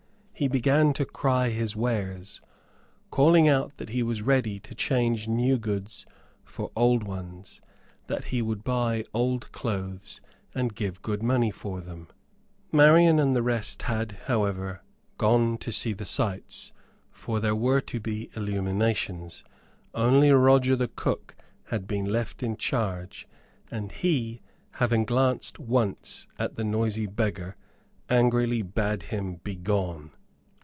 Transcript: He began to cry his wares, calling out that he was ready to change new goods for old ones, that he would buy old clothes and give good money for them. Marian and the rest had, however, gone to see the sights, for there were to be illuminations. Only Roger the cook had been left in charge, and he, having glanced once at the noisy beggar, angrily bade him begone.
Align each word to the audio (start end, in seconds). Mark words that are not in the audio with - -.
He 0.33 0.47
began 0.47 0.91
to 0.93 1.05
cry 1.05 1.49
his 1.49 1.75
wares, 1.75 2.41
calling 3.11 3.47
out 3.47 3.77
that 3.77 3.89
he 3.89 4.01
was 4.01 4.23
ready 4.23 4.59
to 4.61 4.73
change 4.73 5.27
new 5.27 5.59
goods 5.59 6.07
for 6.43 6.71
old 6.75 7.03
ones, 7.03 7.61
that 8.07 8.23
he 8.23 8.41
would 8.41 8.63
buy 8.63 9.05
old 9.13 9.51
clothes 9.51 10.19
and 10.55 10.73
give 10.73 11.03
good 11.03 11.21
money 11.21 11.51
for 11.51 11.79
them. 11.79 12.07
Marian 12.71 13.19
and 13.19 13.35
the 13.35 13.43
rest 13.43 13.83
had, 13.83 14.13
however, 14.25 14.81
gone 15.19 15.59
to 15.59 15.71
see 15.71 15.93
the 15.93 16.05
sights, 16.05 16.73
for 17.11 17.39
there 17.39 17.53
were 17.53 17.81
to 17.81 17.99
be 17.99 18.31
illuminations. 18.35 19.43
Only 19.93 20.31
Roger 20.31 20.75
the 20.75 20.87
cook 20.87 21.35
had 21.65 21.85
been 21.87 22.05
left 22.05 22.41
in 22.41 22.57
charge, 22.57 23.27
and 23.69 23.91
he, 23.91 24.41
having 24.71 25.05
glanced 25.05 25.59
once 25.59 26.25
at 26.39 26.55
the 26.55 26.63
noisy 26.63 27.05
beggar, 27.05 27.55
angrily 28.09 28.63
bade 28.63 29.03
him 29.03 29.35
begone. 29.43 30.09